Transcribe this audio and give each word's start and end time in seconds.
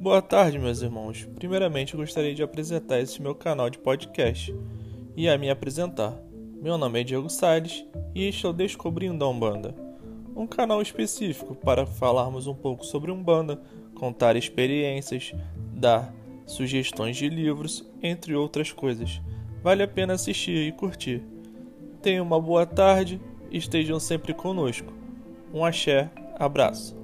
Boa 0.00 0.22
tarde, 0.22 0.58
meus 0.58 0.80
irmãos. 0.80 1.28
Primeiramente, 1.34 1.94
gostaria 1.94 2.34
de 2.34 2.42
apresentar 2.42 2.98
esse 3.00 3.20
meu 3.20 3.34
canal 3.34 3.68
de 3.68 3.76
podcast 3.76 4.56
e 5.14 5.28
a 5.28 5.36
me 5.36 5.50
apresentar. 5.50 6.18
Meu 6.58 6.78
nome 6.78 7.02
é 7.02 7.04
Diego 7.04 7.28
Salles 7.28 7.84
e 8.14 8.26
estou 8.26 8.50
Descobrindo 8.50 9.22
a 9.22 9.28
Umbanda, 9.28 9.74
um 10.34 10.46
canal 10.46 10.80
específico 10.80 11.54
para 11.54 11.84
falarmos 11.84 12.46
um 12.46 12.54
pouco 12.54 12.82
sobre 12.82 13.10
Umbanda, 13.10 13.60
contar 13.94 14.36
experiências, 14.36 15.34
dar 15.74 16.14
sugestões 16.46 17.18
de 17.18 17.28
livros, 17.28 17.86
entre 18.02 18.34
outras 18.34 18.72
coisas. 18.72 19.20
Vale 19.62 19.82
a 19.82 19.88
pena 19.88 20.14
assistir 20.14 20.66
e 20.66 20.72
curtir. 20.72 21.22
Tenham 22.00 22.24
uma 22.24 22.40
boa 22.40 22.64
tarde 22.64 23.20
e 23.50 23.58
estejam 23.58 24.00
sempre 24.00 24.32
conosco. 24.32 24.94
Um 25.52 25.62
axé, 25.62 26.10
abraço. 26.38 26.99